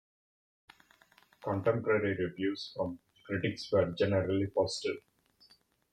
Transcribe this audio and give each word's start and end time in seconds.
Contemporary 1.43 2.17
reviews 2.17 2.71
from 2.75 2.97
critics 3.27 3.71
were 3.71 3.91
generally 3.95 4.47
positive. 4.47 4.97